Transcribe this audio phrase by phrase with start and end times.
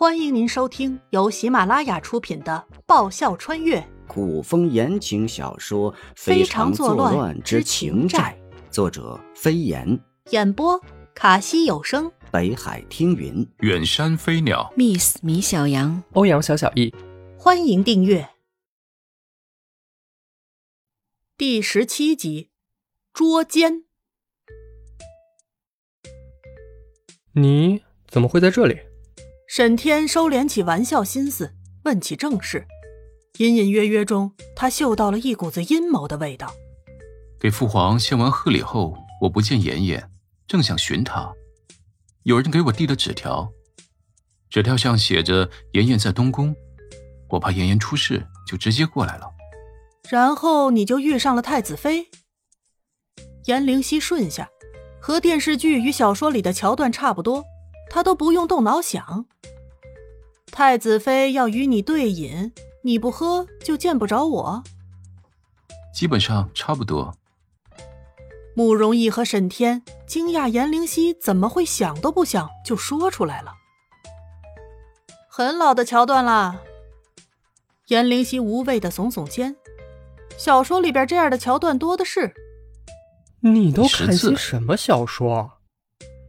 [0.00, 3.86] 欢迎您收听由喜马拉雅出品的《爆笑穿越。
[4.08, 8.34] 古风言情小说《非常作乱之情债》，
[8.72, 10.00] 作者飞檐，
[10.30, 10.82] 演播
[11.14, 16.94] 卡西有声，北海听云，远山飞鸟，Miss 米小羊，欧阳小小易。
[17.36, 18.26] 欢迎订阅。
[21.36, 22.44] 第十七集
[23.12, 23.72] 《捉奸》。
[27.34, 28.80] 你怎么会在这里？
[29.52, 32.68] 沈天收敛起玩笑心思，问起正事。
[33.38, 36.54] 隐隐约约中，他嗅到了一股子阴谋的味道。
[37.40, 40.08] 给父皇献完贺礼后，我不见妍妍，
[40.46, 41.32] 正想寻她，
[42.22, 43.50] 有人给我递了纸条，
[44.48, 46.54] 纸条上写着妍妍在东宫，
[47.30, 49.28] 我怕妍妍出事，就直接过来了。
[50.08, 52.06] 然后你就遇上了太子妃。
[53.46, 54.48] 颜灵犀顺下，
[55.00, 57.44] 和电视剧与小说里的桥段差不多。
[57.90, 59.26] 他都不用动脑想。
[60.50, 64.62] 太子妃要与你对饮，你不喝就见不着我。
[65.92, 67.14] 基本上差不多。
[68.54, 73.52] 慕容逸和沈天惊讶颜灵犀怎么会想都不想就说出来了。
[75.28, 76.60] 很老的桥段啦。
[77.88, 79.56] 颜灵犀无谓的耸耸肩，
[80.36, 82.34] 小说里边这样的桥段多的是。
[83.40, 85.58] 你都看些什么小说？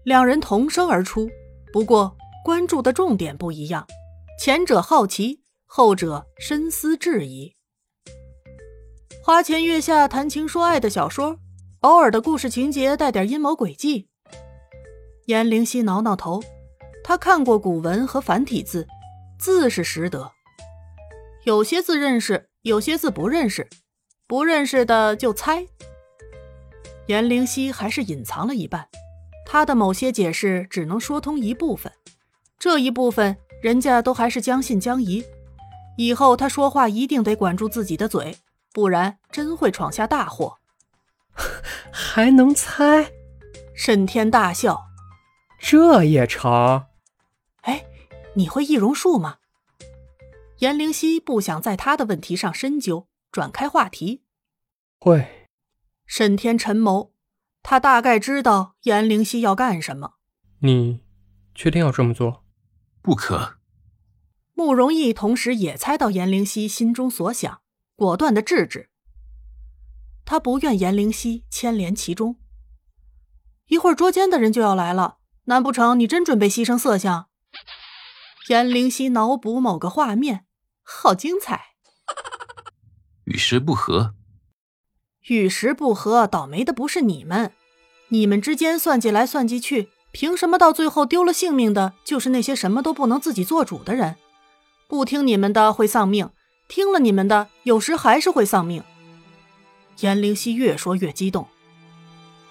[0.03, 1.29] 两人同声而出。
[1.71, 3.87] 不过，关注的重点不一样，
[4.37, 7.55] 前者好奇，后者深思质疑。
[9.23, 11.39] 花前月下谈情说爱的小说，
[11.79, 14.09] 偶尔的故事情节带点阴谋诡计。
[15.27, 16.41] 颜灵犀挠挠头，
[17.03, 18.85] 他看过古文和繁体字，
[19.39, 20.29] 字是识得，
[21.45, 23.69] 有些字认识，有些字不认识，
[24.27, 25.65] 不认识的就猜。
[27.07, 28.89] 颜灵犀还是隐藏了一半。
[29.51, 31.91] 他的某些解释只能说通一部分，
[32.57, 35.25] 这一部分人家都还是将信将疑。
[35.97, 38.37] 以后他说话一定得管住自己的嘴，
[38.71, 40.59] 不然真会闯下大祸。
[41.91, 43.11] 还能猜？
[43.75, 44.85] 沈天大笑，
[45.59, 46.85] 这也成？
[47.63, 47.83] 哎，
[48.35, 49.39] 你会易容术吗？
[50.59, 54.21] 颜灵犀不想在他的问题上深究，转开话题。
[54.97, 55.49] 会。
[56.05, 57.10] 沈天沉眸。
[57.63, 60.15] 他大概知道颜灵犀要干什么。
[60.59, 61.03] 你
[61.55, 62.43] 确定要这么做？
[63.01, 63.57] 不可。
[64.53, 67.61] 慕容逸同时也猜到颜灵犀心中所想，
[67.95, 68.89] 果断的制止。
[70.23, 72.37] 他不愿颜灵犀牵连其中。
[73.67, 77.29] 一会儿捉奸的人就要来了，难不成你真准备牺牲色相？
[78.49, 80.45] 颜灵犀脑补某个画面，
[80.83, 81.75] 好精彩。
[83.23, 84.13] 与时不合。
[85.27, 87.51] 与时不合，倒霉的不是你们。
[88.09, 94.15] 你们之间算计来算计去，凭什么到最后丢了性命的，就是那些什么都不能自己做主的人？
[94.87, 96.29] 不听你们的会丧命，
[96.67, 98.83] 听了你们的，有时还是会丧命。
[99.99, 101.47] 颜灵犀越说越激动。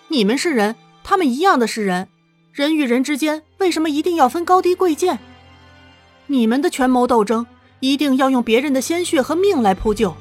[0.09, 2.09] 你们是人，他们一样的是人，
[2.53, 5.19] 人与人之间为什么一定要分高低贵贱？
[6.29, 7.47] 你们的权谋斗争，
[7.81, 10.15] 一定要用别人的鲜血和命来铺就？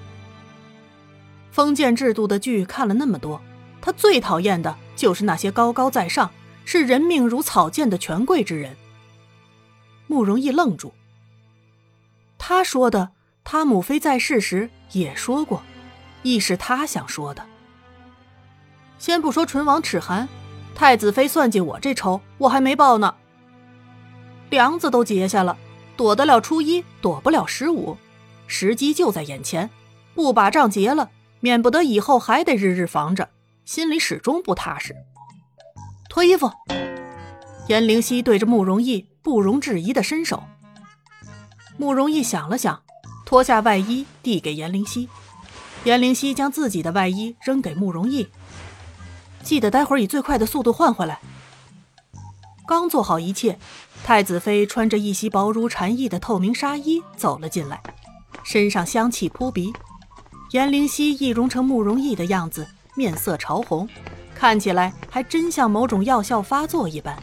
[1.51, 3.41] 封建制度的剧看了那么多，
[3.81, 6.31] 他最讨厌的就是那些高高在上、
[6.65, 8.75] 视人命如草芥的权贵之人。
[10.07, 10.93] 慕容逸愣住。
[12.37, 13.11] 他说的，
[13.43, 15.61] 他母妃在世时也说过，
[16.23, 17.45] 亦是他想说的。
[18.97, 20.27] 先不说唇亡齿寒，
[20.75, 23.15] 太子妃算计我这仇，我还没报呢。
[24.49, 25.57] 梁子都结下了，
[25.95, 27.97] 躲得了初一，躲不了十五，
[28.47, 29.69] 时机就在眼前，
[30.15, 31.09] 不把账结了。
[31.39, 33.29] 免不得以后还得日日防着，
[33.65, 34.95] 心里始终不踏实。
[36.09, 36.51] 脱衣服，
[37.67, 40.43] 颜灵犀对着慕容逸不容置疑的伸手。
[41.77, 42.81] 慕容逸想了想，
[43.25, 45.07] 脱下外衣递给颜灵犀。
[45.85, 48.27] 颜灵犀将自己的外衣扔给慕容逸，
[49.41, 51.19] 记得待会儿以最快的速度换回来。
[52.67, 53.57] 刚做好一切，
[54.03, 57.81] 太子妃穿着一袭薄如蝉翼的透明纱衣走了进来，
[58.43, 59.71] 身上香气扑鼻。
[60.51, 63.87] 颜灵犀易容成慕容逸的样子，面色潮红，
[64.33, 67.17] 看起来还真像某种药效发作一般。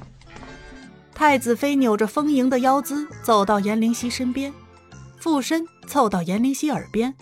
[1.13, 4.53] 太子妃扭着丰盈的腰姿走到颜灵犀身边，
[5.19, 7.15] 俯身凑到颜灵犀耳边，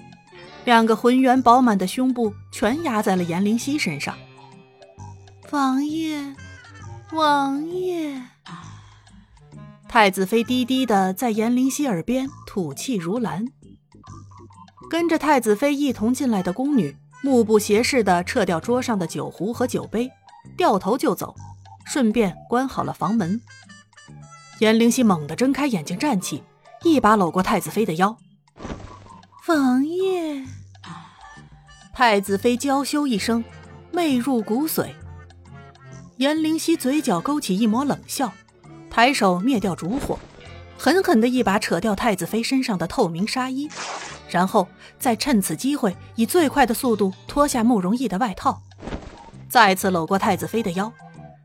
[0.64, 4.14] 两个浑圆饱满的胸部全压在了颜灵犀身上。
[5.52, 6.34] 王爷，
[7.12, 8.20] 王爷。
[9.88, 13.46] 太子妃低低的在颜灵犀耳边吐气如兰。
[14.90, 20.10] 跟着太子妃一同进来的宫女，目不斜视地撤掉桌上的酒壶和酒杯，
[20.56, 21.34] 掉头就走，
[21.84, 23.40] 顺便关好了房门。
[24.60, 26.42] 颜灵犀猛地睁开眼睛，站起，
[26.82, 28.16] 一把搂过太子妃的腰。
[29.48, 30.44] 王爷，
[31.92, 33.44] 太子妃娇羞一声，
[33.90, 34.90] 媚入骨髓。
[36.19, 38.32] 颜灵犀嘴角勾起一抹冷笑，
[38.88, 40.19] 抬手灭掉烛火，
[40.78, 43.69] 狠狠的一把扯掉太子妃身上的透明纱衣，
[44.34, 44.66] 然后
[44.98, 48.60] 再趁此机会以最快的速度脱下慕容逸的外套，
[49.48, 50.92] 再次搂过太子妃的腰。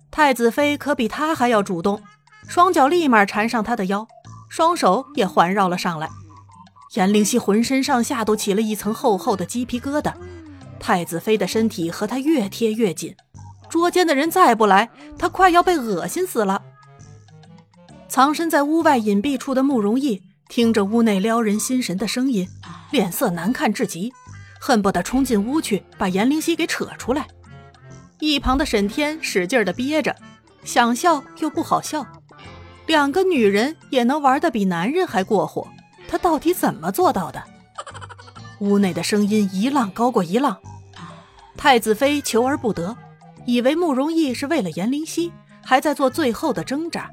[0.09, 2.01] 太子妃可比他还要主动，
[2.47, 4.07] 双脚立马缠上他的腰，
[4.49, 6.09] 双手也环绕了上来。
[6.95, 10.11] 颜灵犀浑身上下都起了一层厚厚的鸡皮疙瘩，
[10.79, 13.15] 太子妃的身体和他越贴越紧，
[13.69, 16.63] 捉奸的人再不来，他快要被恶心死了。
[18.07, 22.49] 藏身在屋外隐蔽处的慕容逸听着屋内撩人心神的声音，
[22.91, 24.11] 脸色难看至极，
[24.59, 27.27] 恨不得冲进屋去把颜灵犀给扯出来。
[28.19, 30.15] 一旁的沈天使劲的憋着，
[30.63, 32.05] 想笑又不好笑，
[32.85, 35.67] 两个女人也能玩的比男人还过火。
[36.07, 37.43] 他到底怎么做到的？
[38.59, 40.57] 屋内的声音一浪高过一浪，
[41.55, 42.97] 太子妃求而不得，
[43.45, 45.31] 以为慕容逸是为了颜灵犀，
[45.63, 47.09] 还在做最后的挣扎。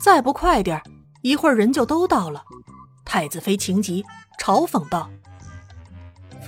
[0.00, 0.80] 再不快点
[1.22, 2.44] 一会儿人就都到了。
[3.12, 4.02] 太子妃情急，
[4.40, 5.10] 嘲讽道：“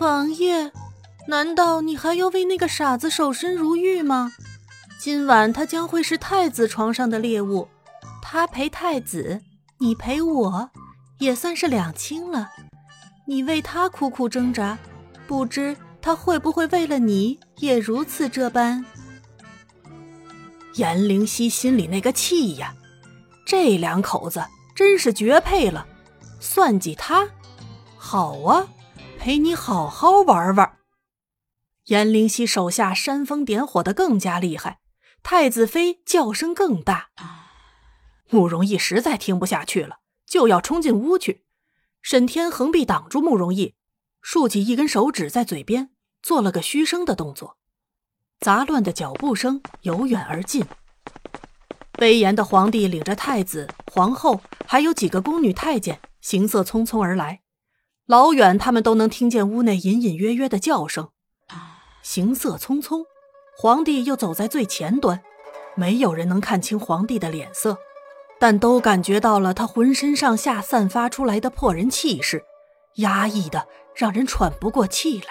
[0.00, 0.72] 王爷，
[1.28, 4.32] 难道你还要为那个傻子守身如玉吗？
[4.98, 7.68] 今晚他将会是太子床上的猎物，
[8.22, 9.42] 他陪太子，
[9.76, 10.70] 你陪我。”
[11.20, 12.48] 也算是两清了，
[13.26, 14.78] 你为他苦苦挣扎，
[15.26, 18.82] 不知他会不会为了你也如此这般？
[20.76, 22.74] 颜灵犀心里那个气呀，
[23.46, 24.42] 这两口子
[24.74, 25.86] 真是绝配了，
[26.44, 27.30] 算计他，
[27.96, 28.68] 好啊，
[29.18, 30.76] 陪你好好玩玩。
[31.86, 34.80] 颜灵犀手下煽风点火的更加厉害，
[35.22, 37.08] 太子妃叫声更大，
[38.28, 40.00] 慕容逸实在听不下去了。
[40.26, 41.46] 就要冲进屋去，
[42.02, 43.74] 沈天横臂挡住慕容逸，
[44.20, 45.92] 竖起一根手指在嘴边
[46.22, 47.56] 做了个嘘声的动作。
[48.40, 50.66] 杂乱的脚步声由远而近，
[52.00, 57.42] 威严的皇帝领着太子、皇后，还有几个宫女太监，行色匆匆而来。
[58.06, 61.10] 老远他们都能听见屋内隐隐约约的叫声。
[62.02, 63.04] 行色匆匆，
[63.58, 65.22] 皇帝又走在最前端，
[65.76, 67.76] 没有人能看清皇帝的脸色。
[68.40, 72.42] 但都感觉到了他浑身上下散发出来的破人气势，
[72.96, 75.26] 压抑的让人喘不过气来。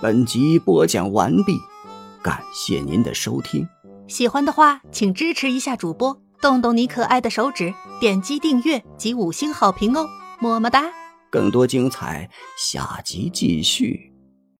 [0.00, 1.58] 本集播讲完毕，
[2.22, 3.68] 感谢您的收听。
[4.06, 10.06] 喜欢的话，请支持一下主播，动动你可爱的手指，点击订阅及五星好评哦，
[10.40, 10.84] 么么哒！
[11.30, 14.13] 更多精彩，下集继续。